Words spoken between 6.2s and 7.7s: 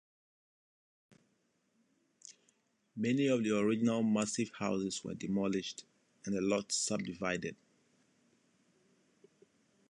and the lots subdivided.